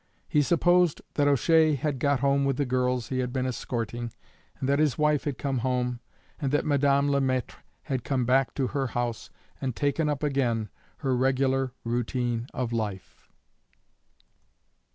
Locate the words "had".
1.75-1.99, 3.19-3.31, 5.25-5.37, 7.83-8.03